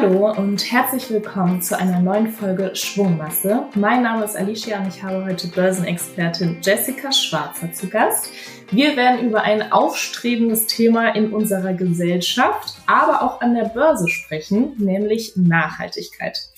[0.00, 3.64] Hallo und herzlich willkommen zu einer neuen Folge Schwungmasse.
[3.74, 8.30] Mein Name ist Alicia und ich habe heute Börsenexpertin Jessica Schwarzer zu Gast.
[8.70, 14.72] Wir werden über ein aufstrebendes Thema in unserer Gesellschaft, aber auch an der Börse sprechen,
[14.78, 16.48] nämlich Nachhaltigkeit.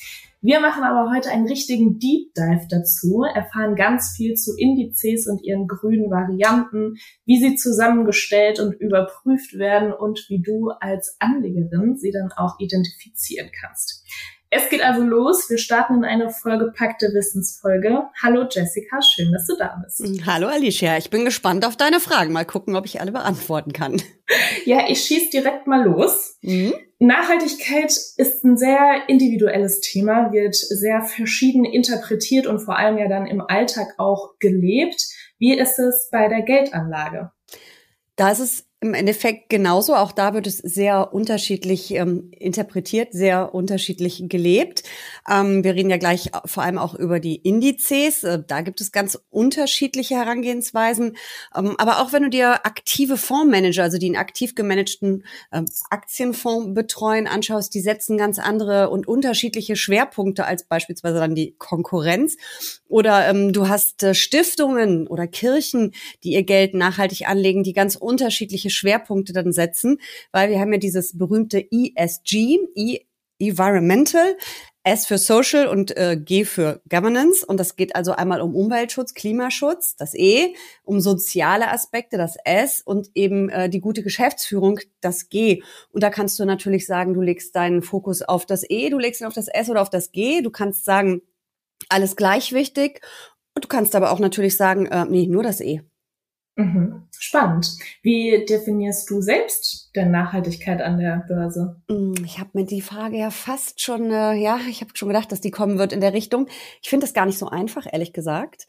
[0.45, 5.41] Wir machen aber heute einen richtigen Deep Dive dazu, erfahren ganz viel zu Indizes und
[5.45, 12.11] ihren grünen Varianten, wie sie zusammengestellt und überprüft werden und wie du als Anlegerin sie
[12.11, 14.05] dann auch identifizieren kannst.
[14.55, 15.49] Es geht also los.
[15.49, 18.03] Wir starten in eine vollgepackte Wissensfolge.
[18.23, 20.01] Hallo Jessica, schön, dass du da bist.
[20.01, 22.35] Mm, hallo Alicia, ich bin gespannt auf deine Fragen.
[22.35, 24.01] Mal gucken, ob ich alle beantworten kann.
[24.65, 26.39] Ja, ich schieß direkt mal los.
[26.41, 26.73] Mhm.
[27.01, 33.27] Nachhaltigkeit ist ein sehr individuelles Thema, wird sehr verschieden interpretiert und vor allem ja dann
[33.27, 35.05] im Alltag auch gelebt.
[35.39, 37.33] Wie ist es bei der Geldanlage?
[38.17, 39.95] Da ist es im Endeffekt genauso.
[39.95, 44.83] Auch da wird es sehr unterschiedlich ähm, interpretiert, sehr unterschiedlich gelebt.
[45.31, 48.25] Ähm, wir reden ja gleich vor allem auch über die Indizes.
[48.25, 51.17] Äh, da gibt es ganz unterschiedliche Herangehensweisen.
[51.57, 56.75] Ähm, aber auch wenn du dir aktive Fondsmanager, also die einen aktiv gemanagten ähm, Aktienfonds
[56.75, 62.37] betreuen, anschaust, die setzen ganz andere und unterschiedliche Schwerpunkte als beispielsweise dann die Konkurrenz.
[62.89, 65.93] Oder ähm, du hast äh, Stiftungen oder Kirchen,
[66.25, 69.99] die ihr Geld nachhaltig anlegen, die ganz unterschiedliche Schwerpunkte dann setzen,
[70.33, 73.01] weil wir haben ja dieses berühmte ESG, e
[73.39, 74.37] Environmental,
[74.85, 77.45] S für Social und äh, G für Governance.
[77.47, 82.83] Und das geht also einmal um Umweltschutz, Klimaschutz, das E, um soziale Aspekte, das S
[82.85, 85.63] und eben äh, die gute Geschäftsführung, das G.
[85.91, 89.21] Und da kannst du natürlich sagen, du legst deinen Fokus auf das E, du legst
[89.21, 90.43] ihn auf das S oder auf das G.
[90.43, 91.23] Du kannst sagen,
[91.89, 93.01] alles gleich wichtig.
[93.55, 95.83] Und du kannst aber auch natürlich sagen, äh, nee, nur das E.
[96.57, 97.09] Mhm.
[97.19, 97.79] Spannend.
[98.03, 101.81] Wie definierst du selbst denn Nachhaltigkeit an der Börse?
[101.89, 105.33] Mm, ich habe mir die Frage ja fast schon, äh, ja, ich habe schon gedacht,
[105.33, 106.49] dass die kommen wird in der Richtung.
[106.83, 108.67] Ich finde das gar nicht so einfach, ehrlich gesagt.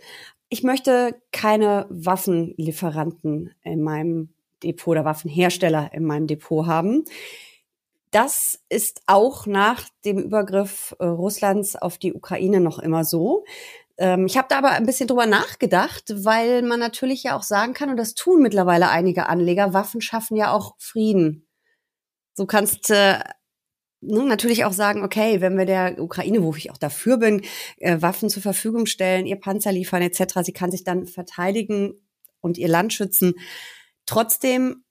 [0.47, 4.29] Ich möchte keine Waffenlieferanten in meinem
[4.63, 7.03] Depot oder Waffenhersteller in meinem Depot haben.
[8.11, 13.43] Das ist auch nach dem Übergriff äh, Russlands auf die Ukraine noch immer so.
[13.97, 17.73] Ähm, ich habe da aber ein bisschen drüber nachgedacht, weil man natürlich ja auch sagen
[17.73, 21.47] kann, und das tun mittlerweile einige Anleger, Waffen schaffen ja auch Frieden.
[22.35, 23.19] Du kannst äh,
[24.01, 27.43] ne, natürlich auch sagen, okay, wenn wir der Ukraine, wo ich auch dafür bin,
[27.77, 31.93] äh, Waffen zur Verfügung stellen, ihr Panzer liefern etc., sie kann sich dann verteidigen
[32.41, 33.35] und ihr Land schützen.
[34.05, 34.83] Trotzdem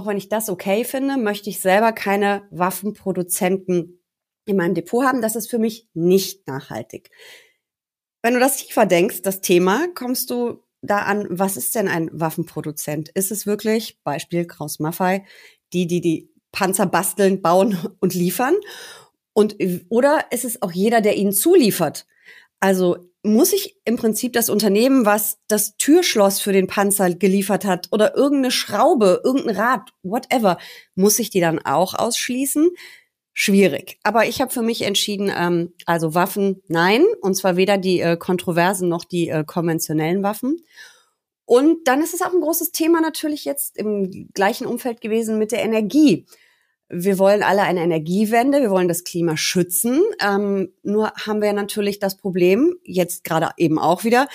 [0.00, 4.02] auch wenn ich das okay finde, möchte ich selber keine Waffenproduzenten
[4.46, 5.20] in meinem Depot haben.
[5.20, 7.10] Das ist für mich nicht nachhaltig.
[8.22, 12.10] Wenn du das tiefer denkst, das Thema, kommst du da an, was ist denn ein
[12.12, 13.10] Waffenproduzent?
[13.10, 15.24] Ist es wirklich, Beispiel Kraus Maffei,
[15.72, 18.56] die, die die Panzer basteln, bauen und liefern?
[19.32, 19.56] Und,
[19.88, 22.06] oder ist es auch jeder, der ihnen zuliefert?
[22.58, 27.88] Also muss ich im Prinzip das Unternehmen, was das Türschloss für den Panzer geliefert hat
[27.90, 30.58] oder irgendeine Schraube, irgendein Rad, whatever,
[30.94, 32.70] muss ich die dann auch ausschließen?
[33.42, 33.98] Schwierig.
[34.02, 38.18] Aber ich habe für mich entschieden, ähm, also Waffen nein, und zwar weder die äh,
[38.18, 40.58] kontroversen noch die äh, konventionellen Waffen.
[41.46, 45.52] Und dann ist es auch ein großes Thema natürlich jetzt im gleichen Umfeld gewesen mit
[45.52, 46.26] der Energie
[46.92, 50.02] wir wollen alle eine Energiewende, wir wollen das Klima schützen.
[50.20, 54.28] Ähm, nur haben wir natürlich das Problem, jetzt gerade eben auch wieder,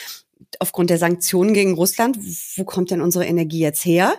[0.60, 2.18] aufgrund der Sanktionen gegen Russland,
[2.56, 4.14] wo kommt denn unsere Energie jetzt her?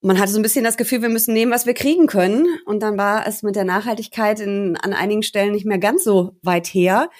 [0.00, 2.46] Man hatte so ein bisschen das Gefühl, wir müssen nehmen, was wir kriegen können.
[2.66, 6.36] Und dann war es mit der Nachhaltigkeit in, an einigen Stellen nicht mehr ganz so
[6.42, 7.10] weit her.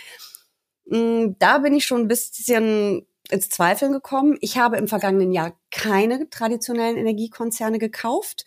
[0.87, 4.39] Mm, da bin ich schon ein bisschen ins Zweifeln gekommen.
[4.41, 8.45] Ich habe im vergangenen Jahr keine traditionellen Energiekonzerne gekauft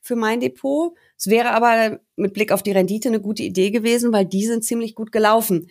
[0.00, 0.94] für mein Depot.
[1.18, 4.64] Es wäre aber mit Blick auf die Rendite eine gute Idee gewesen, weil die sind
[4.64, 5.70] ziemlich gut gelaufen.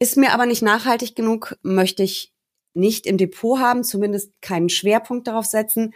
[0.00, 2.32] Ist mir aber nicht nachhaltig genug, möchte ich
[2.74, 5.94] nicht im Depot haben, zumindest keinen Schwerpunkt darauf setzen.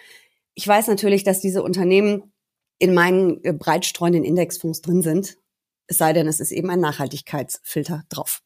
[0.55, 2.33] Ich weiß natürlich, dass diese Unternehmen
[2.79, 5.39] in meinen äh, breitstreuenden Indexfonds drin sind.
[5.87, 8.43] Es sei denn, es ist eben ein Nachhaltigkeitsfilter drauf.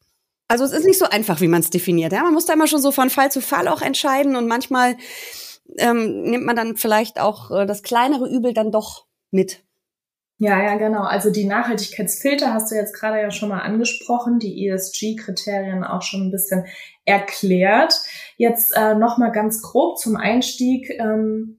[0.49, 2.13] Also es ist nicht so einfach, wie man es definiert.
[2.13, 2.23] Ja?
[2.23, 4.97] Man muss da immer schon so von Fall zu Fall auch entscheiden und manchmal
[5.79, 9.65] ähm, nimmt man dann vielleicht auch äh, das kleinere Übel dann doch mit.
[10.39, 11.03] Ja, ja, genau.
[11.03, 16.29] Also die Nachhaltigkeitsfilter hast du jetzt gerade ja schon mal angesprochen, die ESG-Kriterien auch schon
[16.29, 16.67] ein bisschen
[17.07, 17.95] erklärt.
[18.37, 20.91] Jetzt äh, noch mal ganz grob zum Einstieg.
[20.91, 21.59] Ähm,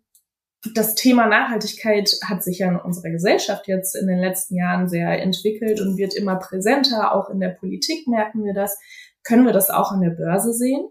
[0.73, 5.21] das Thema Nachhaltigkeit hat sich ja in unserer Gesellschaft jetzt in den letzten Jahren sehr
[5.21, 7.15] entwickelt und wird immer präsenter.
[7.15, 8.77] Auch in der Politik merken wir das.
[9.23, 10.87] Können wir das auch an der Börse sehen?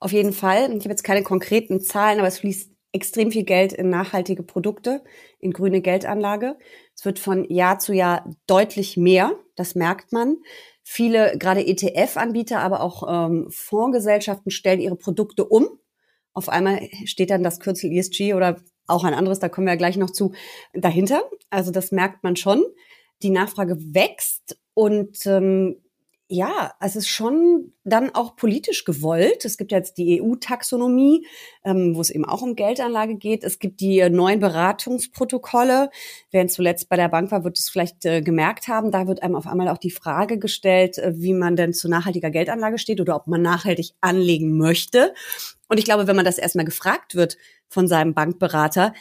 [0.00, 0.72] Auf jeden Fall.
[0.72, 5.02] Ich habe jetzt keine konkreten Zahlen, aber es fließt extrem viel Geld in nachhaltige Produkte,
[5.38, 6.56] in grüne Geldanlage.
[6.94, 10.36] Es wird von Jahr zu Jahr deutlich mehr, das merkt man.
[10.82, 15.68] Viele, gerade ETF-Anbieter, aber auch ähm, Fondsgesellschaften stellen ihre Produkte um.
[16.34, 19.78] Auf einmal steht dann das Kürzel ESG oder auch ein anderes, da kommen wir ja
[19.78, 20.32] gleich noch zu,
[20.72, 21.22] dahinter.
[21.50, 22.64] Also das merkt man schon.
[23.22, 25.76] Die Nachfrage wächst und ähm,
[26.32, 29.44] ja, es ist schon dann auch politisch gewollt.
[29.44, 31.26] Es gibt jetzt die EU-Taxonomie,
[31.62, 33.44] ähm, wo es eben auch um Geldanlage geht.
[33.44, 35.90] Es gibt die neuen Beratungsprotokolle.
[36.30, 38.90] Wer zuletzt bei der Bank war, wird es vielleicht äh, gemerkt haben.
[38.90, 42.30] Da wird einem auf einmal auch die Frage gestellt, äh, wie man denn zu nachhaltiger
[42.30, 45.12] Geldanlage steht oder ob man nachhaltig anlegen möchte.
[45.68, 47.36] Und ich glaube, wenn man das erstmal gefragt wird
[47.72, 48.92] von seinem Bankberater,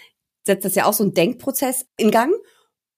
[0.44, 2.34] setzt das ja auch so einen Denkprozess in Gang.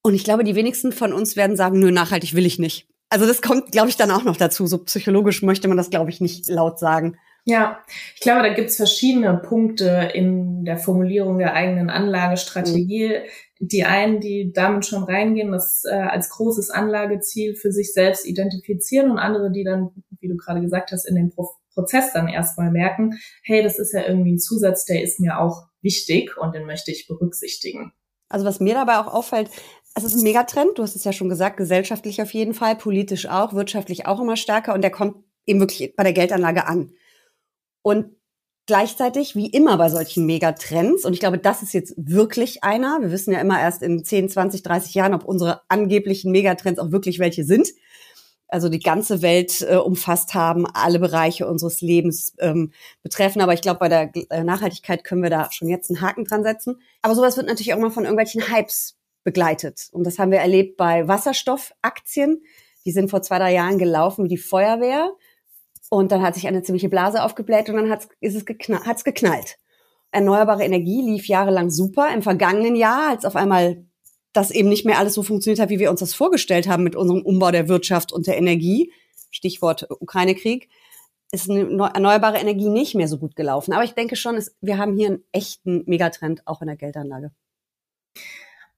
[0.02, 2.88] Und ich glaube, die wenigsten von uns werden sagen, nö, nachhaltig will ich nicht.
[3.10, 4.66] Also das kommt, glaube ich, dann auch noch dazu.
[4.68, 7.18] So psychologisch möchte man das, glaube ich, nicht laut sagen.
[7.46, 7.80] Ja,
[8.16, 13.10] ich glaube, da gibt es verschiedene Punkte in der Formulierung der eigenen Anlagestrategie.
[13.10, 13.68] Mhm.
[13.68, 19.12] Die einen, die damit schon reingehen, das äh, als großes Anlageziel für sich selbst identifizieren
[19.12, 22.72] und andere, die dann, wie du gerade gesagt hast, in dem Pro Prozess dann erstmal
[22.72, 26.66] merken, hey, das ist ja irgendwie ein Zusatz, der ist mir auch wichtig und den
[26.66, 27.94] möchte ich berücksichtigen.
[28.30, 29.50] Also was mir dabei auch auffällt,
[29.96, 33.28] es ist ein Megatrend, du hast es ja schon gesagt, gesellschaftlich auf jeden Fall, politisch
[33.28, 36.92] auch, wirtschaftlich auch immer stärker und der kommt eben wirklich bei der Geldanlage an.
[37.84, 38.16] Und
[38.66, 43.12] gleichzeitig, wie immer bei solchen Megatrends, und ich glaube, das ist jetzt wirklich einer, wir
[43.12, 47.20] wissen ja immer erst in 10, 20, 30 Jahren, ob unsere angeblichen Megatrends auch wirklich
[47.20, 47.68] welche sind,
[48.48, 53.42] also die ganze Welt äh, umfasst haben, alle Bereiche unseres Lebens ähm, betreffen.
[53.42, 56.44] Aber ich glaube, bei der äh, Nachhaltigkeit können wir da schon jetzt einen Haken dran
[56.44, 56.80] setzen.
[57.02, 59.90] Aber sowas wird natürlich auch immer von irgendwelchen Hypes begleitet.
[59.92, 62.44] Und das haben wir erlebt bei Wasserstoffaktien.
[62.86, 65.12] Die sind vor zwei, drei Jahren gelaufen wie die Feuerwehr.
[65.90, 69.04] Und dann hat sich eine ziemliche Blase aufgebläht und dann hat's, ist es geknallt, hat's
[69.04, 69.58] geknallt.
[70.12, 72.14] Erneuerbare Energie lief jahrelang super.
[72.14, 73.86] Im vergangenen Jahr, als auf einmal
[74.34, 76.96] das eben nicht mehr alles so funktioniert hat, wie wir uns das vorgestellt haben mit
[76.96, 78.92] unserem Umbau der Wirtschaft und der Energie,
[79.32, 80.70] Stichwort Ukraine-Krieg,
[81.32, 83.74] ist erneuerbare Energie nicht mehr so gut gelaufen.
[83.74, 87.32] Aber ich denke schon, es, wir haben hier einen echten Megatrend auch in der Geldanlage.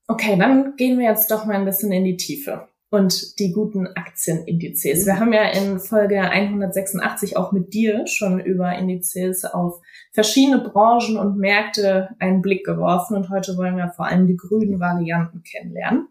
[0.07, 3.88] Okay, dann gehen wir jetzt doch mal ein bisschen in die Tiefe und die guten
[3.88, 5.06] Aktienindizes.
[5.06, 9.82] Wir haben ja in Folge 186 auch mit dir schon über Indizes auf
[10.14, 14.80] verschiedene Branchen und Märkte einen Blick geworfen und heute wollen wir vor allem die grünen
[14.80, 16.08] Varianten kennenlernen.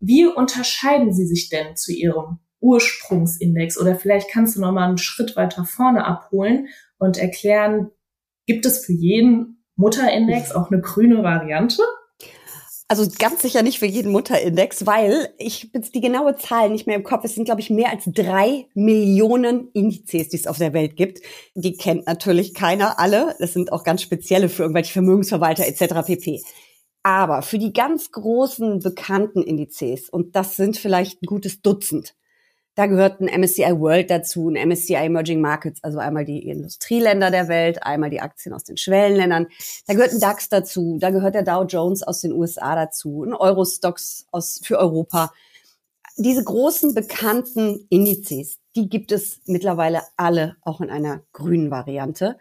[0.00, 3.78] Wie unterscheiden sie sich denn zu ihrem Ursprungsindex?
[3.78, 6.68] Oder vielleicht kannst du noch mal einen Schritt weiter vorne abholen
[6.98, 7.90] und erklären,
[8.46, 11.82] gibt es für jeden Mutterindex auch eine grüne Variante?
[12.92, 16.96] Also ganz sicher nicht für jeden Mutterindex, weil ich jetzt die genaue Zahl nicht mehr
[16.96, 17.24] im Kopf.
[17.24, 21.20] Es sind, glaube ich, mehr als drei Millionen Indizes, die es auf der Welt gibt.
[21.54, 23.34] Die kennt natürlich keiner alle.
[23.38, 26.06] Das sind auch ganz spezielle für irgendwelche Vermögensverwalter etc.
[26.06, 26.42] pp.
[27.02, 32.14] Aber für die ganz großen bekannten Indizes, und das sind vielleicht ein gutes Dutzend,
[32.74, 37.48] da gehört ein MSCI World dazu, ein MSCI Emerging Markets, also einmal die Industrieländer der
[37.48, 39.48] Welt, einmal die Aktien aus den Schwellenländern.
[39.86, 43.34] Da gehört ein DAX dazu, da gehört der Dow Jones aus den USA dazu, ein
[43.34, 45.32] Eurostox aus, für Europa.
[46.16, 52.38] Diese großen bekannten Indizes, die gibt es mittlerweile alle auch in einer grünen Variante.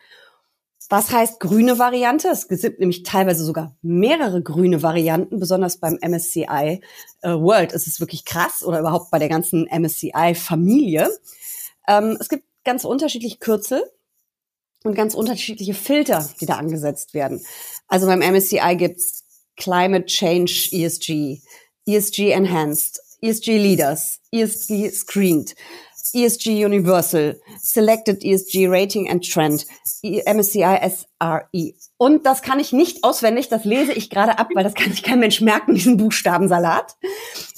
[0.89, 2.29] Was heißt grüne Variante?
[2.29, 6.81] Es gibt nämlich teilweise sogar mehrere grüne Varianten, besonders beim MSCI
[7.21, 11.09] äh, World ist es wirklich krass oder überhaupt bei der ganzen MSCI-Familie.
[11.87, 13.83] Ähm, es gibt ganz unterschiedliche Kürzel
[14.83, 17.41] und ganz unterschiedliche Filter, die da angesetzt werden.
[17.87, 19.23] Also beim MSCI gibt's
[19.57, 21.41] Climate Change ESG,
[21.85, 25.55] ESG Enhanced, ESG Leaders, ESG Screened.
[26.13, 29.65] ESG Universal, Selected ESG Rating and Trend,
[30.03, 31.73] MSCI SRE.
[31.97, 35.03] Und das kann ich nicht auswendig, das lese ich gerade ab, weil das kann sich
[35.03, 36.95] kein Mensch merken, diesen Buchstabensalat.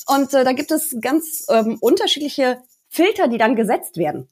[0.07, 4.27] Und äh, da gibt es ganz ähm, unterschiedliche Filter, die dann gesetzt werden.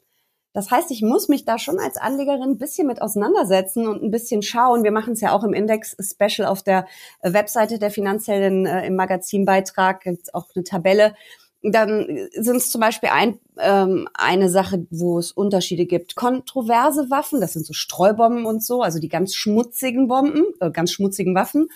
[0.54, 4.12] Das heißt, ich muss mich da schon als Anlegerin ein bisschen mit auseinandersetzen und ein
[4.12, 4.84] bisschen schauen.
[4.84, 6.88] Wir machen es ja auch im Index-Special auf der
[7.22, 10.01] äh, Webseite der Finanziellen äh, im Magazinbeitrag.
[10.01, 11.16] Gibt auch eine Tabelle,
[11.63, 16.15] dann sind es zum Beispiel ein, ähm, eine Sache, wo es Unterschiede gibt.
[16.15, 20.91] Kontroverse Waffen, das sind so Streubomben und so, also die ganz schmutzigen Bomben, äh, ganz
[20.91, 21.70] schmutzigen Waffen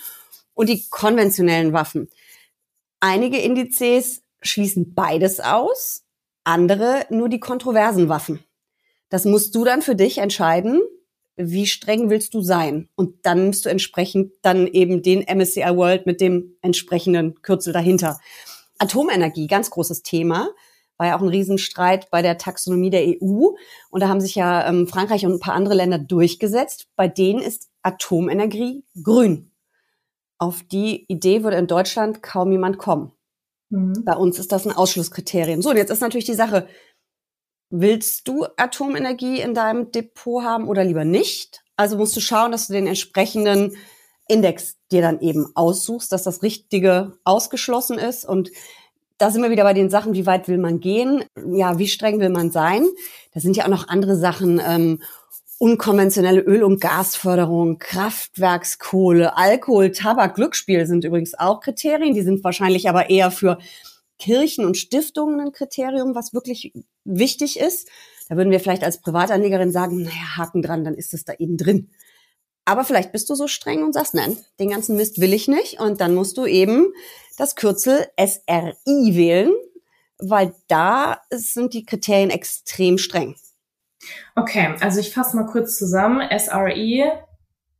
[0.54, 2.08] und die konventionellen Waffen.
[2.98, 6.02] Einige Indizes schließen beides aus,
[6.42, 8.40] andere nur die kontroversen Waffen.
[9.08, 10.80] Das musst du dann für dich entscheiden,
[11.36, 12.88] wie streng willst du sein?
[12.96, 18.18] Und dann musst du entsprechend dann eben den MSCI World mit dem entsprechenden Kürzel dahinter
[18.78, 20.48] Atomenergie, ganz großes Thema.
[20.98, 23.48] War ja auch ein Riesenstreit bei der Taxonomie der EU.
[23.90, 26.88] Und da haben sich ja ähm, Frankreich und ein paar andere Länder durchgesetzt.
[26.96, 29.52] Bei denen ist Atomenergie grün.
[30.38, 33.12] Auf die Idee würde in Deutschland kaum jemand kommen.
[33.70, 34.04] Mhm.
[34.04, 35.62] Bei uns ist das ein Ausschlusskriterium.
[35.62, 36.68] So, und jetzt ist natürlich die Sache,
[37.70, 41.62] willst du Atomenergie in deinem Depot haben oder lieber nicht?
[41.76, 43.76] Also musst du schauen, dass du den entsprechenden
[44.28, 48.24] Index dir dann eben aussuchst, dass das Richtige ausgeschlossen ist.
[48.24, 48.50] Und
[49.18, 51.24] da sind wir wieder bei den Sachen, wie weit will man gehen?
[51.52, 52.86] Ja, wie streng will man sein?
[53.32, 54.60] Da sind ja auch noch andere Sachen.
[54.64, 55.00] Ähm,
[55.58, 62.14] unkonventionelle Öl- und Gasförderung, Kraftwerkskohle, Alkohol, Tabak, Glücksspiel sind übrigens auch Kriterien.
[62.14, 63.58] Die sind wahrscheinlich aber eher für
[64.18, 66.72] Kirchen und Stiftungen ein Kriterium, was wirklich
[67.04, 67.88] wichtig ist.
[68.28, 71.56] Da würden wir vielleicht als Privatanlegerin sagen, naja, Haken dran, dann ist es da eben
[71.56, 71.90] drin.
[72.66, 75.80] Aber vielleicht bist du so streng und sagst, nein, den ganzen Mist will ich nicht.
[75.80, 76.92] Und dann musst du eben
[77.38, 79.52] das Kürzel SRI wählen,
[80.18, 83.36] weil da sind die Kriterien extrem streng.
[84.34, 86.28] Okay, also ich fasse mal kurz zusammen.
[86.36, 87.04] SRI,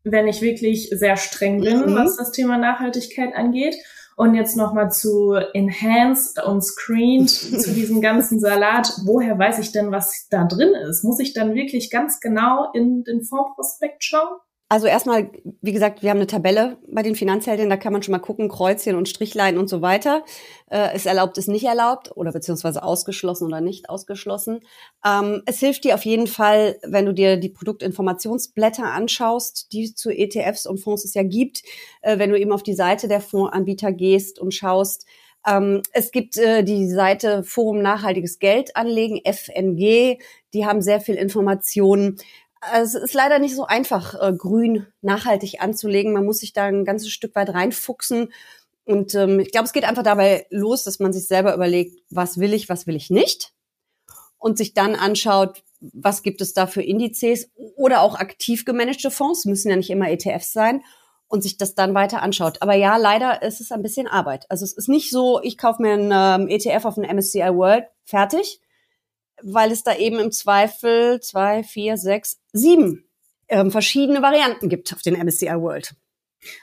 [0.05, 1.95] wenn ich wirklich sehr streng bin, mhm.
[1.97, 3.75] was das Thema Nachhaltigkeit angeht.
[4.15, 8.93] Und jetzt nochmal zu Enhanced und Screened, zu diesem ganzen Salat.
[9.05, 11.03] Woher weiß ich denn, was da drin ist?
[11.03, 14.39] Muss ich dann wirklich ganz genau in den Fondsprospekt schauen?
[14.69, 15.31] Also erstmal,
[15.63, 18.49] wie gesagt, wir haben eine Tabelle bei den Finanzheldinnen, da kann man schon mal gucken,
[18.49, 20.25] Kreuzchen und Strichlein und so weiter.
[20.73, 24.61] Äh, ist erlaubt, ist nicht erlaubt oder beziehungsweise ausgeschlossen oder nicht ausgeschlossen.
[25.05, 30.11] Ähm, es hilft dir auf jeden Fall, wenn du dir die Produktinformationsblätter anschaust, die zu
[30.11, 31.63] ETFs und Fonds es ja gibt,
[32.03, 35.07] äh, wenn du eben auf die Seite der Fondsanbieter gehst und schaust,
[35.47, 40.19] ähm, es gibt äh, die Seite Forum Nachhaltiges Geld anlegen, FNG.
[40.53, 42.17] Die haben sehr viel Informationen
[42.71, 46.13] also es ist leider nicht so einfach, äh, grün nachhaltig anzulegen.
[46.13, 48.33] Man muss sich da ein ganzes Stück weit reinfuchsen.
[48.85, 52.39] Und ähm, ich glaube, es geht einfach dabei los, dass man sich selber überlegt, was
[52.39, 53.53] will ich, was will ich nicht.
[54.39, 59.45] Und sich dann anschaut, was gibt es da für Indizes oder auch aktiv gemanagte Fonds,
[59.45, 60.83] müssen ja nicht immer ETFs sein,
[61.29, 62.63] und sich das dann weiter anschaut.
[62.63, 64.47] Aber ja, leider ist es ein bisschen Arbeit.
[64.49, 67.85] Also es ist nicht so, ich kaufe mir einen ähm, ETF auf den MSCI World,
[68.05, 68.61] fertig,
[69.43, 73.05] weil es da eben im Zweifel zwei, vier, sechs, sieben
[73.49, 75.95] ähm, verschiedene Varianten gibt auf den MSCI World.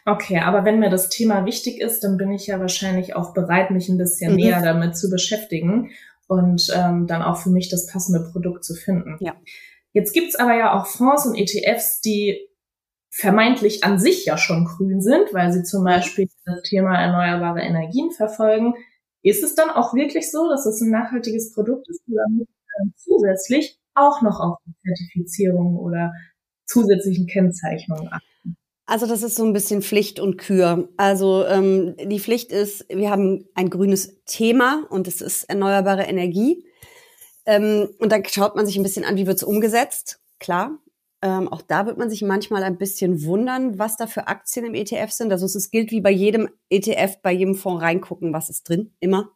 [0.06, 3.72] Okay, aber wenn mir das Thema wichtig ist, dann bin ich ja wahrscheinlich auch bereit,
[3.72, 4.38] mich ein bisschen mhm.
[4.38, 5.92] näher damit zu beschäftigen
[6.27, 9.18] und ähm, dann auch für mich das passende Produkt zu finden.
[9.20, 9.36] Ja.
[9.92, 12.48] Jetzt gibt's aber ja auch Fonds und ETFs, die
[13.12, 18.12] vermeintlich an sich ja schon grün sind, weil sie zum Beispiel das Thema erneuerbare Energien
[18.12, 18.74] verfolgen.
[19.22, 22.01] Ist es dann auch wirklich so, dass es ein nachhaltiges Produkt ist
[22.96, 26.12] zusätzlich auch noch auf Zertifizierung oder
[26.65, 28.58] zusätzlichen Kennzeichnungen achten?
[28.86, 30.89] Also das ist so ein bisschen Pflicht und Kür.
[30.98, 36.65] Also ähm, die Pflicht ist, wir haben ein grünes Thema und es ist erneuerbare Energie.
[37.46, 40.20] Ähm, und dann schaut man sich ein bisschen an, wie wird es umgesetzt.
[40.39, 40.80] Klar,
[41.22, 44.74] ähm, auch da wird man sich manchmal ein bisschen wundern, was da für Aktien im
[44.74, 45.32] ETF sind.
[45.32, 49.32] Also es gilt wie bei jedem ETF, bei jedem Fonds reingucken, was ist drin, immer.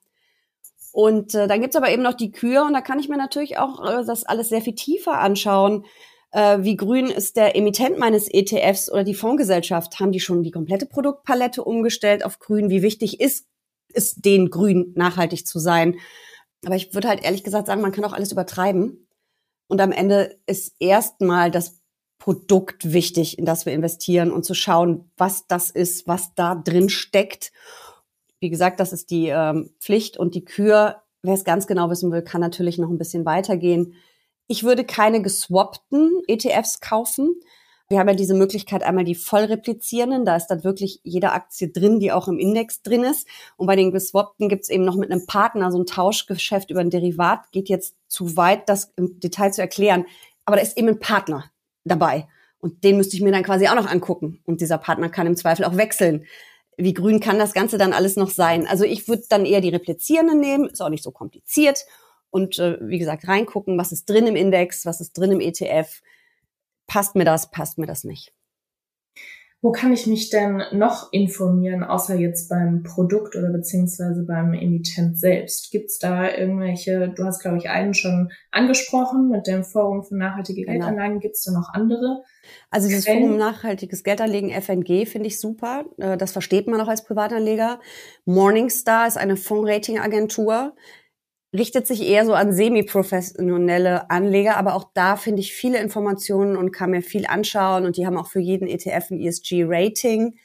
[0.98, 3.60] Und äh, dann gibt's aber eben noch die Kür und da kann ich mir natürlich
[3.60, 5.86] auch äh, das alles sehr viel tiefer anschauen.
[6.32, 10.00] Äh, wie grün ist der Emittent meines ETFs oder die Fondsgesellschaft?
[10.00, 12.72] Haben die schon die komplette Produktpalette umgestellt auf grün?
[12.72, 13.46] Wie wichtig ist
[13.94, 16.00] es, den grün nachhaltig zu sein?
[16.66, 19.08] Aber ich würde halt ehrlich gesagt sagen, man kann auch alles übertreiben.
[19.68, 21.80] Und am Ende ist erstmal das
[22.18, 26.90] Produkt wichtig, in das wir investieren und zu schauen, was das ist, was da drin
[26.90, 27.52] steckt
[28.40, 32.12] wie gesagt, das ist die ähm, Pflicht und die Kür, wer es ganz genau wissen
[32.12, 33.96] will, kann natürlich noch ein bisschen weitergehen.
[34.48, 37.36] Ich würde keine geswappten ETFs kaufen.
[37.90, 41.70] Wir haben ja diese Möglichkeit einmal die voll replizierenden, da ist dann wirklich jede Aktie
[41.70, 43.28] drin, die auch im Index drin ist.
[43.56, 46.82] Und bei den geswappten gibt es eben noch mit einem Partner so ein Tauschgeschäft über
[46.82, 47.50] ein Derivat.
[47.52, 50.06] Geht jetzt zu weit, das im Detail zu erklären.
[50.44, 51.46] Aber da ist eben ein Partner
[51.86, 52.28] dabei.
[52.60, 54.42] Und den müsste ich mir dann quasi auch noch angucken.
[54.46, 56.26] Und dieser Partner kann im Zweifel auch wechseln
[56.78, 58.68] wie grün kann das Ganze dann alles noch sein?
[58.68, 61.86] Also ich würde dann eher die replizierenden nehmen, ist auch nicht so kompliziert.
[62.30, 66.02] Und äh, wie gesagt, reingucken, was ist drin im Index, was ist drin im ETF.
[66.86, 68.32] Passt mir das, passt mir das nicht.
[69.62, 75.20] Wo kann ich mich denn noch informieren, außer jetzt beim Produkt oder beziehungsweise beim Emittent
[75.20, 75.72] selbst?
[75.72, 80.16] Gibt es da irgendwelche, du hast, glaube ich, einen schon angesprochen mit dem Forum für
[80.16, 80.74] nachhaltige genau.
[80.74, 82.24] Geldanlagen, gibt es da noch andere?
[82.70, 83.22] Also dieses Quellen?
[83.22, 85.86] Forum nachhaltiges Geldanlegen, FNG, finde ich super.
[85.98, 87.80] Äh, das versteht man auch als Privatanleger.
[88.26, 90.76] Morningstar ist eine Fondsratingagentur
[91.54, 96.72] richtet sich eher so an semi-professionelle Anleger, aber auch da finde ich viele Informationen und
[96.72, 100.38] kann mir viel anschauen und die haben auch für jeden ETF ein ESG-Rating.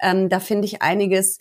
[0.00, 1.38] Ähm, da finde ich einiges.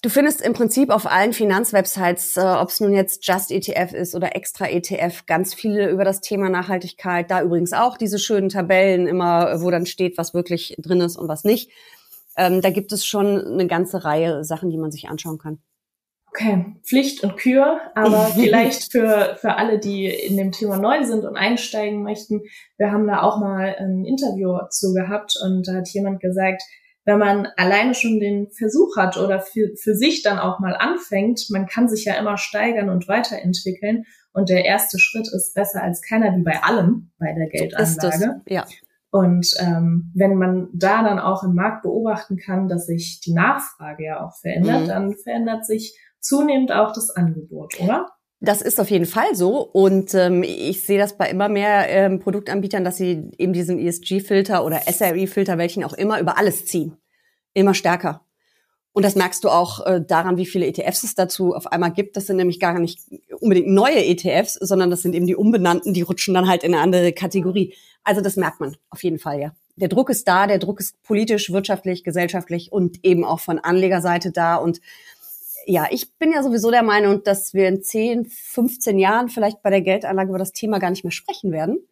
[0.00, 4.14] Du findest im Prinzip auf allen Finanzwebsites, äh, ob es nun jetzt Just ETF ist
[4.14, 7.30] oder Extra ETF, ganz viele über das Thema Nachhaltigkeit.
[7.30, 11.28] Da übrigens auch diese schönen Tabellen immer, wo dann steht, was wirklich drin ist und
[11.28, 11.70] was nicht.
[12.36, 15.58] Ähm, da gibt es schon eine ganze Reihe Sachen, die man sich anschauen kann.
[16.30, 21.24] Okay, Pflicht und Kür, aber vielleicht für, für alle, die in dem Thema neu sind
[21.24, 22.42] und einsteigen möchten.
[22.76, 26.62] Wir haben da auch mal ein Interview zu gehabt und da hat jemand gesagt,
[27.04, 31.46] wenn man alleine schon den Versuch hat oder für, für sich dann auch mal anfängt,
[31.48, 34.04] man kann sich ja immer steigern und weiterentwickeln.
[34.32, 38.42] Und der erste Schritt ist besser als keiner, wie bei allem bei der Geldanlage.
[38.46, 38.66] ja.
[39.10, 44.04] Und ähm, wenn man da dann auch im Markt beobachten kann, dass sich die Nachfrage
[44.04, 44.88] ja auch verändert, mhm.
[44.88, 48.06] dann verändert sich zunehmend auch das Angebot, oder?
[48.40, 49.60] Das ist auf jeden Fall so.
[49.60, 54.64] Und ähm, ich sehe das bei immer mehr ähm, Produktanbietern, dass sie eben diesen ESG-Filter
[54.64, 56.96] oder SRE-Filter, welchen auch immer, über alles ziehen.
[57.52, 58.24] Immer stärker.
[58.92, 62.16] Und das merkst du auch äh, daran, wie viele ETFs es dazu auf einmal gibt.
[62.16, 63.00] Das sind nämlich gar nicht
[63.40, 66.82] unbedingt neue ETFs, sondern das sind eben die umbenannten, die rutschen dann halt in eine
[66.82, 67.74] andere Kategorie.
[68.04, 69.52] Also das merkt man auf jeden Fall, ja.
[69.76, 74.32] Der Druck ist da, der Druck ist politisch, wirtschaftlich, gesellschaftlich und eben auch von Anlegerseite
[74.32, 74.56] da.
[74.56, 74.80] Und
[75.68, 79.68] ja, ich bin ja sowieso der Meinung, dass wir in 10, 15 Jahren vielleicht bei
[79.68, 81.86] der Geldanlage über das Thema gar nicht mehr sprechen werden.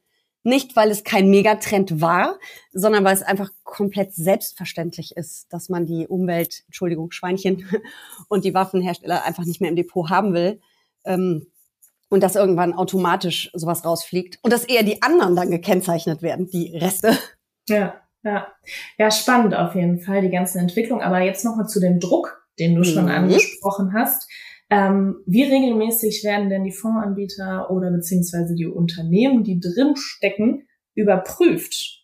[0.44, 2.38] Nicht, weil es kein Megatrend war,
[2.72, 7.68] sondern weil es einfach komplett selbstverständlich ist, dass man die Umwelt, Entschuldigung, Schweinchen
[8.28, 10.58] und die Waffenhersteller einfach nicht mehr im Depot haben will.
[11.04, 11.46] Ähm,
[12.08, 16.74] und dass irgendwann automatisch sowas rausfliegt und dass eher die anderen dann gekennzeichnet werden, die
[16.78, 17.18] Reste.
[17.68, 18.46] Ja, ja.
[18.96, 21.02] Ja, spannend auf jeden Fall, die ganze Entwicklung.
[21.02, 23.10] Aber jetzt nochmal zu dem Druck, den du schon mhm.
[23.10, 24.28] angesprochen hast.
[24.68, 32.02] Ähm, wie regelmäßig werden denn die Fondsanbieter oder beziehungsweise die Unternehmen, die drin stecken, überprüft?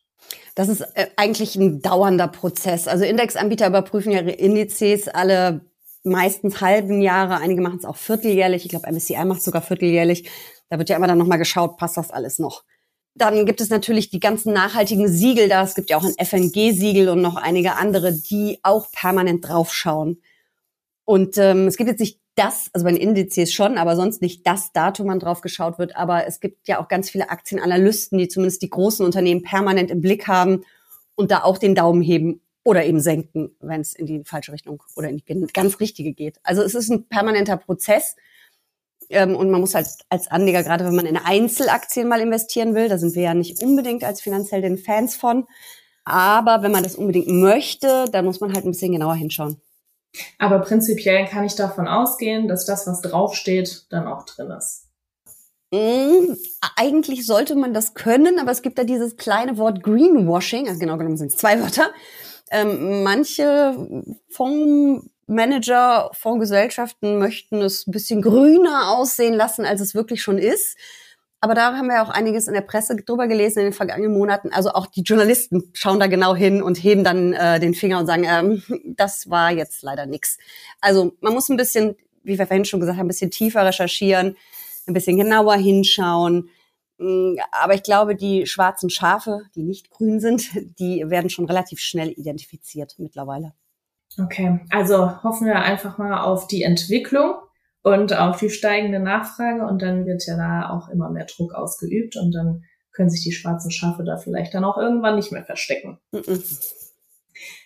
[0.54, 2.86] Das ist äh, eigentlich ein dauernder Prozess.
[2.86, 5.62] Also Indexanbieter überprüfen ja ihre Indizes alle
[6.04, 8.64] meistens halben Jahre, einige machen es auch vierteljährlich.
[8.64, 10.28] Ich glaube, MSCI macht sogar vierteljährlich.
[10.68, 12.64] Da wird ja immer dann nochmal geschaut, passt das alles noch.
[13.14, 15.62] Dann gibt es natürlich die ganzen nachhaltigen Siegel da.
[15.62, 20.22] Es gibt ja auch ein FNG-Siegel und noch einige andere, die auch permanent draufschauen.
[21.12, 24.46] Und ähm, es gibt jetzt nicht das, also bei den Indizes schon, aber sonst nicht
[24.46, 25.94] das Datum, wann drauf geschaut wird.
[25.94, 30.00] Aber es gibt ja auch ganz viele Aktienanalysten, die zumindest die großen Unternehmen permanent im
[30.00, 30.64] Blick haben
[31.14, 34.82] und da auch den Daumen heben oder eben senken, wenn es in die falsche Richtung
[34.96, 36.40] oder in die ganz richtige geht.
[36.44, 38.16] Also es ist ein permanenter Prozess.
[39.10, 42.88] Ähm, und man muss halt als Anleger, gerade wenn man in Einzelaktien mal investieren will,
[42.88, 45.44] da sind wir ja nicht unbedingt als finanziell den Fans von.
[46.06, 49.60] Aber wenn man das unbedingt möchte, dann muss man halt ein bisschen genauer hinschauen.
[50.38, 54.88] Aber prinzipiell kann ich davon ausgehen, dass das, was draufsteht, dann auch drin ist.
[55.72, 56.34] Mm,
[56.76, 60.98] eigentlich sollte man das können, aber es gibt da dieses kleine Wort Greenwashing, also genau
[60.98, 61.90] genommen sind es zwei Wörter.
[62.50, 70.36] Ähm, manche Fondsmanager, Fondsgesellschaften möchten es ein bisschen grüner aussehen lassen, als es wirklich schon
[70.36, 70.76] ist.
[71.44, 74.52] Aber da haben wir auch einiges in der Presse drüber gelesen in den vergangenen Monaten.
[74.52, 78.06] Also auch die Journalisten schauen da genau hin und heben dann äh, den Finger und
[78.06, 78.62] sagen, ähm,
[78.96, 80.38] das war jetzt leider nix.
[80.80, 84.36] Also man muss ein bisschen, wie wir vorhin schon gesagt haben, ein bisschen tiefer recherchieren,
[84.86, 86.48] ein bisschen genauer hinschauen.
[86.98, 91.80] Mm, aber ich glaube, die schwarzen Schafe, die nicht grün sind, die werden schon relativ
[91.80, 93.52] schnell identifiziert mittlerweile.
[94.16, 97.34] Okay, also hoffen wir einfach mal auf die Entwicklung
[97.82, 102.16] und auf die steigende Nachfrage und dann wird ja da auch immer mehr Druck ausgeübt
[102.16, 105.98] und dann können sich die schwarzen Schafe da vielleicht dann auch irgendwann nicht mehr verstecken.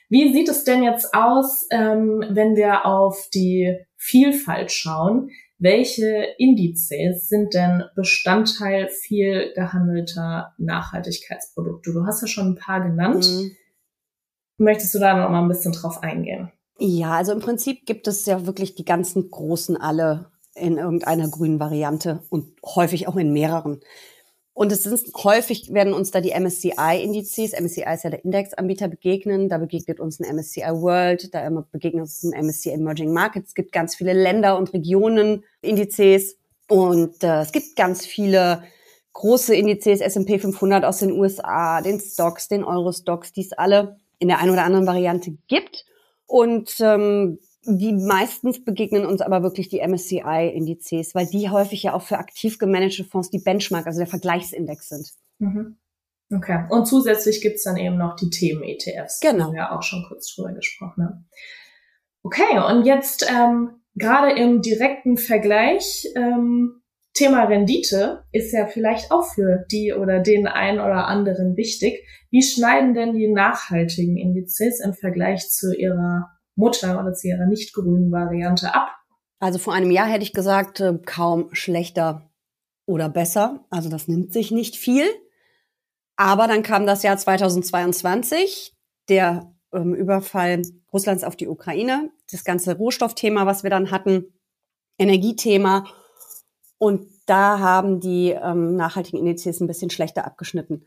[0.09, 5.31] Wie sieht es denn jetzt aus, ähm, wenn wir auf die Vielfalt schauen?
[5.59, 11.93] Welche Indizes sind denn Bestandteil viel gehandelter Nachhaltigkeitsprodukte?
[11.93, 13.27] Du hast ja schon ein paar genannt.
[13.27, 13.57] Mhm.
[14.59, 16.53] Möchtest du da noch mal ein bisschen drauf eingehen?
[16.79, 21.61] Ja, also im Prinzip gibt es ja wirklich die ganzen großen alle in irgendeiner grünen
[21.61, 23.81] Variante und häufig auch in mehreren.
[24.53, 29.51] Und es sind häufig werden uns da die MSCI-Indizes, MSCI ist ja der Indexanbieter, begegnen.
[29.51, 33.49] Da begegnet uns ein MSCI World, da begegnet uns ein MSCI Emerging Markets.
[33.49, 38.63] Es gibt ganz viele Länder und Regionen Indizes und äh, es gibt ganz viele
[39.13, 44.29] große Indizes, S&P 500 aus den USA, den Stocks, den Euro-Stocks, die es alle in
[44.29, 45.85] der einen oder anderen Variante gibt.
[46.27, 52.03] Und ähm, die meistens begegnen uns aber wirklich die MSCI-Indizes, weil die häufig ja auch
[52.03, 55.13] für aktiv gemanagte Fonds die Benchmark, also der Vergleichsindex sind.
[55.39, 55.77] Mhm.
[56.33, 56.67] Okay.
[56.71, 59.21] Und zusätzlich gibt's dann eben noch die Themen-ETFs.
[59.21, 59.53] Genau.
[59.53, 61.29] Wir ja auch schon kurz drüber gesprochen haben.
[62.23, 66.83] Okay, und jetzt ähm, gerade im direkten Vergleich, ähm,
[67.17, 72.07] Thema Rendite ist ja vielleicht auch für die oder den einen oder anderen wichtig.
[72.31, 77.75] Wie schneiden denn die nachhaltigen Indizes im Vergleich zu ihrer Mutter oder zu ihrer nicht
[77.75, 78.89] grünen Variante ab?
[79.39, 82.31] Also vor einem Jahr hätte ich gesagt, äh, kaum schlechter
[82.87, 83.65] oder besser.
[83.71, 85.07] Also das nimmt sich nicht viel.
[86.17, 88.75] Aber dann kam das Jahr 2022,
[89.09, 94.33] der ähm, Überfall Russlands auf die Ukraine, das ganze Rohstoffthema, was wir dann hatten,
[94.99, 95.85] Energiethema.
[96.79, 100.87] Und da haben die ähm, nachhaltigen Indizes ein bisschen schlechter abgeschnitten.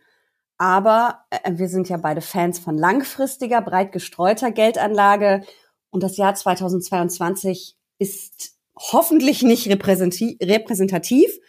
[0.57, 5.41] Aber äh, wir sind ja beide Fans von langfristiger, breit gestreuter Geldanlage.
[5.89, 11.39] Und das Jahr 2022 ist hoffentlich nicht repräsentativ.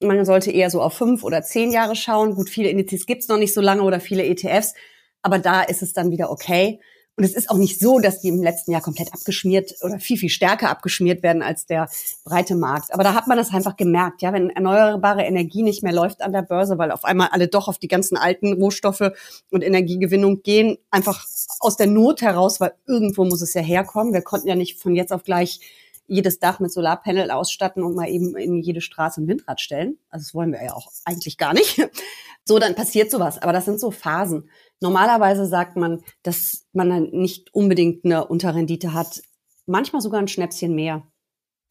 [0.00, 2.34] Man sollte eher so auf fünf oder zehn Jahre schauen.
[2.34, 4.74] Gut, viele Indizes gibt's noch nicht so lange oder viele ETFs,
[5.22, 6.80] aber da ist es dann wieder okay.
[7.16, 10.18] Und es ist auch nicht so, dass die im letzten Jahr komplett abgeschmiert oder viel,
[10.18, 11.88] viel stärker abgeschmiert werden als der
[12.24, 12.92] breite Markt.
[12.92, 16.32] Aber da hat man das einfach gemerkt, ja, wenn erneuerbare Energie nicht mehr läuft an
[16.32, 19.12] der Börse, weil auf einmal alle doch auf die ganzen alten Rohstoffe
[19.50, 21.24] und Energiegewinnung gehen, einfach
[21.60, 24.12] aus der Not heraus, weil irgendwo muss es ja herkommen.
[24.12, 25.60] Wir konnten ja nicht von jetzt auf gleich
[26.06, 29.98] jedes Dach mit Solarpanel ausstatten und mal eben in jede Straße ein Windrad stellen.
[30.08, 31.80] Also das wollen wir ja auch eigentlich gar nicht.
[32.48, 33.42] So, dann passiert sowas.
[33.42, 34.48] Aber das sind so Phasen.
[34.80, 39.20] Normalerweise sagt man, dass man dann nicht unbedingt eine Unterrendite hat.
[39.66, 41.02] Manchmal sogar ein Schnäppchen mehr.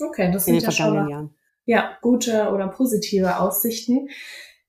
[0.02, 1.30] Okay, das sind ja schon mal,
[1.66, 4.10] ja gute oder positive Aussichten.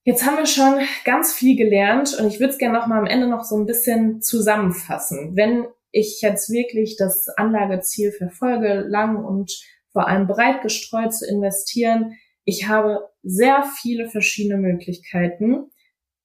[0.04, 3.06] Jetzt haben wir schon ganz viel gelernt und ich würde es gerne noch mal am
[3.06, 5.34] Ende noch so ein bisschen zusammenfassen.
[5.34, 9.52] Wenn ich jetzt wirklich das Anlageziel verfolge, lang und
[9.92, 12.12] vor allem breit gestreut zu investieren,
[12.44, 15.70] ich habe sehr viele verschiedene Möglichkeiten.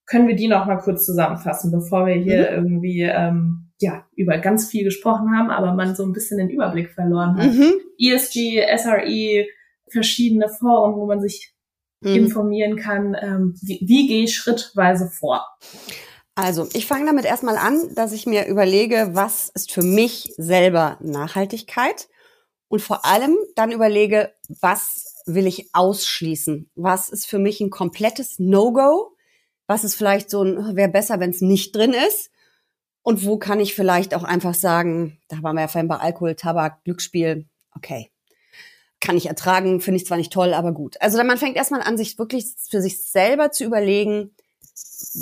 [0.05, 2.55] Können wir die noch mal kurz zusammenfassen, bevor wir hier mhm.
[2.55, 6.91] irgendwie ähm, ja über ganz viel gesprochen haben, aber man so ein bisschen den Überblick
[6.91, 7.53] verloren hat.
[7.53, 7.73] Mhm.
[7.97, 9.47] ESG, SRE,
[9.89, 11.55] verschiedene Foren, wo man sich
[12.01, 12.15] mhm.
[12.15, 13.15] informieren kann.
[13.19, 15.45] Ähm, wie, wie gehe ich schrittweise vor?
[16.41, 20.97] Also, ich fange damit erstmal an, dass ich mir überlege, was ist für mich selber
[20.99, 22.09] Nachhaltigkeit
[22.67, 26.71] und vor allem dann überlege, was will ich ausschließen?
[26.73, 29.15] Was ist für mich ein komplettes No-Go?
[29.67, 32.31] Was ist vielleicht so ein, wäre besser, wenn es nicht drin ist?
[33.03, 36.33] Und wo kann ich vielleicht auch einfach sagen, da waren wir ja vorhin bei Alkohol,
[36.33, 38.09] Tabak, Glücksspiel, okay.
[38.99, 40.99] Kann ich ertragen, finde ich zwar nicht toll, aber gut.
[41.01, 44.35] Also man fängt erstmal an, sich wirklich für sich selber zu überlegen,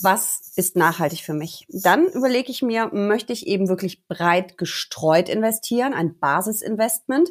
[0.02, 1.66] was ist nachhaltig für mich?
[1.70, 7.30] Dann überlege ich mir, möchte ich eben wirklich breit gestreut investieren, ein Basisinvestment?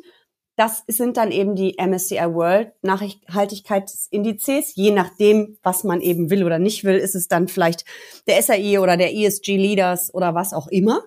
[0.57, 4.75] Das sind dann eben die MSCI World Nachhaltigkeitsindizes.
[4.75, 7.85] Je nachdem, was man eben will oder nicht will, ist es dann vielleicht
[8.27, 11.05] der SAI oder der ESG Leaders oder was auch immer.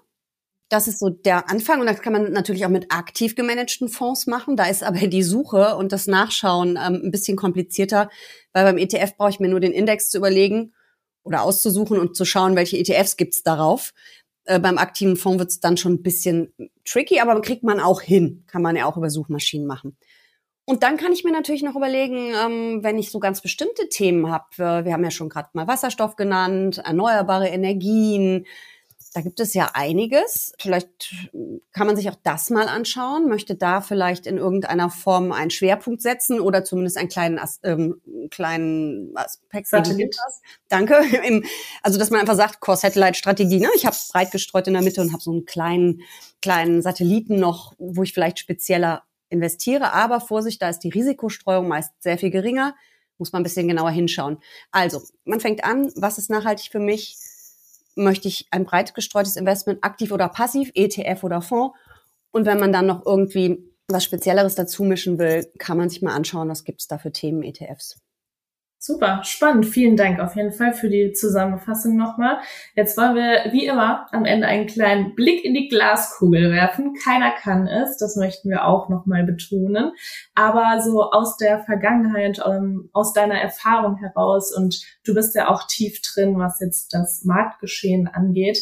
[0.70, 4.26] Das ist so der Anfang und das kann man natürlich auch mit aktiv gemanagten Fonds
[4.26, 4.56] machen.
[4.56, 8.10] Da ist aber die Suche und das Nachschauen ähm, ein bisschen komplizierter,
[8.54, 10.72] weil beim ETF brauche ich mir nur den Index zu überlegen
[11.24, 13.94] oder auszusuchen und zu schauen, welche ETFs gibt's darauf.
[14.46, 16.54] Äh, beim aktiven Fonds wird's dann schon ein bisschen
[16.86, 18.44] tricky, aber kriegt man auch hin.
[18.48, 19.98] Kann man ja auch über Suchmaschinen machen.
[20.66, 24.32] Und dann kann ich mir natürlich noch überlegen, ähm, wenn ich so ganz bestimmte Themen
[24.32, 28.46] habe, äh, wir haben ja schon gerade mal Wasserstoff genannt, erneuerbare Energien,
[29.14, 30.54] da gibt es ja einiges.
[30.60, 31.14] Vielleicht
[31.74, 36.02] kann man sich auch das mal anschauen, möchte da vielleicht in irgendeiner Form einen Schwerpunkt
[36.02, 39.68] setzen oder zumindest einen kleinen, ähm, kleinen Aspekt.
[39.68, 40.16] Satellit.
[40.70, 41.02] Danke.
[41.84, 43.60] Also, dass man einfach sagt, Core-Satellite-Strategie.
[43.60, 43.70] Ne?
[43.76, 46.02] Ich habe breit gestreut in der Mitte und habe so einen kleinen,
[46.42, 49.94] kleinen Satelliten noch, wo ich vielleicht spezieller investiere.
[49.94, 52.76] Aber Vorsicht, da ist die Risikostreuung meist sehr viel geringer.
[53.18, 54.38] Muss man ein bisschen genauer hinschauen.
[54.72, 57.18] Also, man fängt an, was ist nachhaltig für mich?
[57.96, 61.78] Möchte ich ein breit gestreutes Investment, aktiv oder passiv, ETF oder Fonds.
[62.32, 66.16] Und wenn man dann noch irgendwie was Spezielleres dazu mischen will, kann man sich mal
[66.16, 68.00] anschauen, was gibt's da für Themen ETFs.
[68.84, 69.68] Super, spannend.
[69.68, 72.40] Vielen Dank auf jeden Fall für die Zusammenfassung nochmal.
[72.76, 76.96] Jetzt wollen wir wie immer am Ende einen kleinen Blick in die Glaskugel werfen.
[76.96, 79.92] Keiner kann es, das möchten wir auch nochmal betonen.
[80.34, 85.68] Aber so aus der Vergangenheit, ähm, aus deiner Erfahrung heraus und du bist ja auch
[85.68, 88.58] tief drin, was jetzt das Marktgeschehen angeht.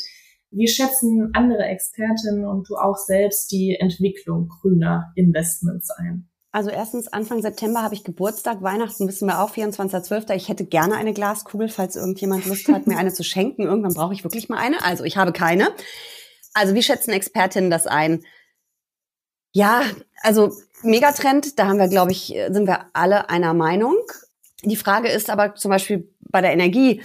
[0.52, 6.29] Wie schätzen andere Expertinnen und du auch selbst die Entwicklung grüner Investments ein?
[6.52, 10.34] Also erstens, Anfang September habe ich Geburtstag, Weihnachten wissen wir auch, 24.12.
[10.34, 13.64] Ich hätte gerne eine Glaskugel, falls irgendjemand Lust hat, mir eine zu schenken.
[13.64, 14.84] Irgendwann brauche ich wirklich mal eine.
[14.84, 15.70] Also ich habe keine.
[16.56, 18.24] Also wie schätzen Expertinnen das ein?
[19.52, 19.84] Ja,
[20.24, 23.98] also Megatrend, da haben wir, glaube ich, sind wir alle einer Meinung.
[24.64, 27.02] Die Frage ist aber zum Beispiel bei der Energie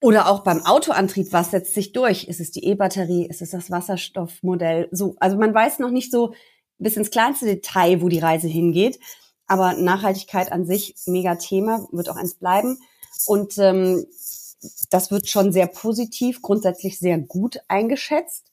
[0.00, 2.24] oder auch beim Autoantrieb, was setzt sich durch?
[2.24, 3.26] Ist es die E-Batterie?
[3.26, 4.88] Ist es das Wasserstoffmodell?
[4.92, 6.34] So, also man weiß noch nicht so,
[6.78, 8.98] bis ins kleinste Detail, wo die Reise hingeht.
[9.46, 12.78] Aber Nachhaltigkeit an sich, mega Thema, wird auch eins bleiben.
[13.26, 14.06] Und ähm,
[14.90, 18.52] das wird schon sehr positiv, grundsätzlich sehr gut eingeschätzt.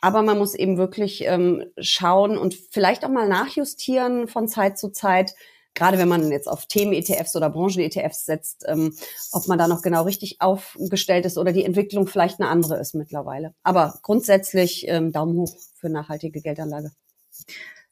[0.00, 4.90] Aber man muss eben wirklich ähm, schauen und vielleicht auch mal nachjustieren von Zeit zu
[4.90, 5.34] Zeit,
[5.74, 8.94] gerade wenn man jetzt auf Themen-ETFs oder Branchen-ETFs setzt, ähm,
[9.32, 12.94] ob man da noch genau richtig aufgestellt ist oder die Entwicklung vielleicht eine andere ist
[12.94, 13.54] mittlerweile.
[13.64, 16.92] Aber grundsätzlich ähm, Daumen hoch für nachhaltige Geldanlage.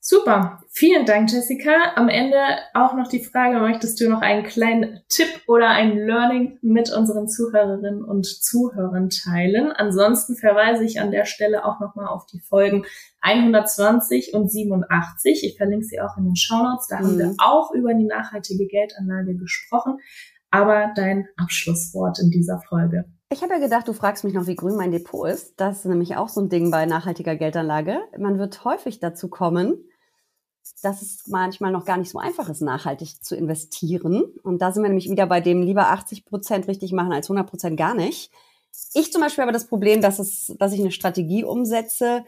[0.09, 1.97] Super, vielen Dank, Jessica.
[1.97, 2.39] Am Ende
[2.75, 7.27] auch noch die Frage, möchtest du noch einen kleinen Tipp oder ein Learning mit unseren
[7.27, 9.73] Zuhörerinnen und Zuhörern teilen?
[9.73, 12.85] Ansonsten verweise ich an der Stelle auch nochmal auf die Folgen
[13.21, 15.43] 120 und 87.
[15.43, 16.87] Ich verlinke sie auch in den Shownotes.
[16.87, 17.05] Da mhm.
[17.05, 17.37] haben wir mhm.
[17.39, 19.99] auch über die nachhaltige Geldanlage gesprochen.
[20.53, 23.07] Aber dein Abschlusswort in dieser Folge.
[23.29, 25.55] Ich habe ja gedacht, du fragst mich noch, wie grün mein Depot ist.
[25.57, 28.01] Das ist nämlich auch so ein Ding bei nachhaltiger Geldanlage.
[28.17, 29.85] Man wird häufig dazu kommen,
[30.83, 34.23] dass es manchmal noch gar nicht so einfach ist, nachhaltig zu investieren.
[34.45, 37.49] Und da sind wir nämlich wieder bei dem lieber 80 Prozent richtig machen als 100
[37.51, 38.31] Prozent gar nicht.
[38.95, 42.25] Ich zum Beispiel habe das Problem, dass, es, dass ich eine Strategie umsetze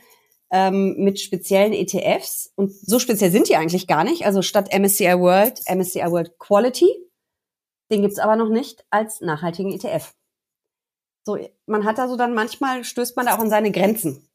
[0.50, 2.52] ähm, mit speziellen ETFs.
[2.56, 4.26] Und so speziell sind die eigentlich gar nicht.
[4.26, 6.88] Also statt MSCI World, MSCI World Quality.
[7.92, 10.12] Den gibt's aber noch nicht als nachhaltigen ETF.
[11.28, 11.36] So,
[11.66, 14.26] man hat also dann manchmal stößt man da auch an seine Grenzen.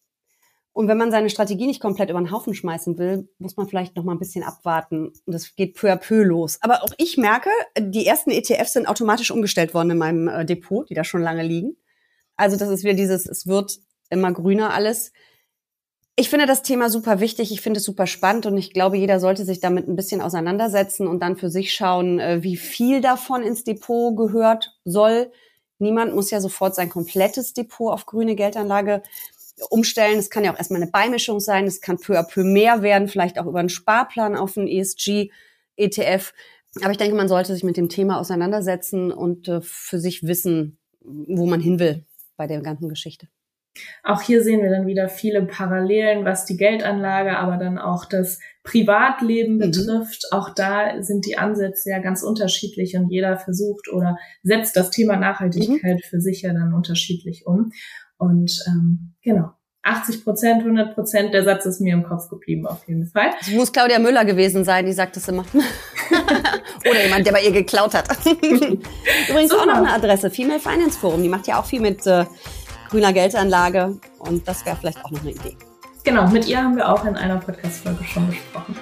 [0.73, 3.95] Und wenn man seine Strategie nicht komplett über den Haufen schmeißen will, muss man vielleicht
[3.95, 5.07] noch mal ein bisschen abwarten.
[5.07, 6.59] Und das geht peu à peu los.
[6.61, 10.87] Aber auch ich merke, die ersten ETFs sind automatisch umgestellt worden in meinem äh, Depot,
[10.87, 11.77] die da schon lange liegen.
[12.35, 13.79] Also das ist wieder dieses, es wird
[14.11, 15.13] immer grüner alles.
[16.15, 19.19] Ich finde das Thema super wichtig, ich finde es super spannend und ich glaube, jeder
[19.19, 23.41] sollte sich damit ein bisschen auseinandersetzen und dann für sich schauen, äh, wie viel davon
[23.41, 25.31] ins Depot gehört soll.
[25.83, 29.03] Niemand muss ja sofort sein komplettes Depot auf grüne Geldanlage
[29.69, 30.17] umstellen.
[30.17, 31.65] Es kann ja auch erstmal eine Beimischung sein.
[31.65, 36.33] Es kann peu à peu mehr werden, vielleicht auch über einen Sparplan auf einen ESG-ETF.
[36.81, 40.77] Aber ich denke, man sollte sich mit dem Thema auseinandersetzen und äh, für sich wissen,
[41.01, 43.27] wo man hin will bei der ganzen Geschichte.
[44.03, 48.39] Auch hier sehen wir dann wieder viele Parallelen, was die Geldanlage, aber dann auch das
[48.63, 49.59] Privatleben mhm.
[49.59, 50.25] betrifft.
[50.31, 55.17] Auch da sind die Ansätze ja ganz unterschiedlich und jeder versucht oder setzt das Thema
[55.17, 56.09] Nachhaltigkeit mhm.
[56.09, 57.71] für sich ja dann unterschiedlich um.
[58.17, 59.51] Und ähm, genau,
[59.83, 63.31] 80 Prozent, 100 Prozent, der Satz ist mir im Kopf geblieben auf jeden Fall.
[63.41, 65.43] Es muss Claudia Müller gewesen sein, die sagt das immer.
[66.89, 68.07] Oder jemand, der bei ihr geklaut hat.
[68.25, 69.63] Übrigens Super.
[69.63, 72.23] auch noch eine Adresse, Female Finance Forum, die macht ja auch viel mit äh,
[72.89, 75.57] grüner Geldanlage und das wäre vielleicht auch noch eine Idee.
[76.03, 78.77] Genau, mit ihr haben wir auch in einer Podcast-Folge schon gesprochen.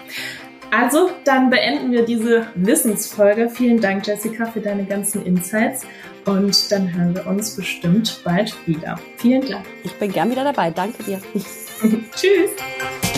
[0.71, 3.49] Also, dann beenden wir diese Wissensfolge.
[3.49, 5.85] Vielen Dank, Jessica, für deine ganzen Insights.
[6.25, 8.97] Und dann hören wir uns bestimmt bald wieder.
[9.17, 9.65] Vielen Dank.
[9.83, 10.71] Ich bin gern wieder dabei.
[10.71, 11.19] Danke dir.
[12.15, 13.10] Tschüss.